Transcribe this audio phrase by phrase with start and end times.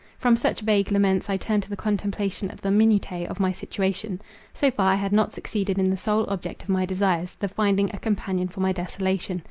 [0.17, 4.19] From such vague laments I turned to the contemplation of the minutiae of my situation.
[4.51, 7.93] So far, I had not succeeded in the sole object of my desires, the finding
[7.95, 9.39] a companion for my desolation.